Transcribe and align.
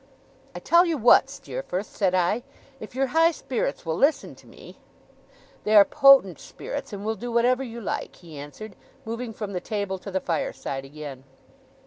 'I 0.55 0.59
tell 0.61 0.83
you 0.83 0.97
what, 0.97 1.29
Steerforth,' 1.29 1.85
said 1.85 2.15
I, 2.15 2.41
'if 2.79 2.95
your 2.95 3.05
high 3.05 3.29
spirits 3.29 3.85
will 3.85 3.95
listen 3.95 4.33
to 4.33 4.47
me' 4.47 4.79
'They 5.63 5.75
are 5.75 5.85
potent 5.85 6.39
spirits, 6.39 6.91
and 6.91 7.05
will 7.05 7.13
do 7.13 7.31
whatever 7.31 7.61
you 7.61 7.79
like,' 7.79 8.15
he 8.15 8.35
answered, 8.35 8.75
moving 9.05 9.31
from 9.31 9.53
the 9.53 9.61
table 9.61 9.99
to 9.99 10.09
the 10.09 10.19
fireside 10.19 10.85
again. 10.85 11.23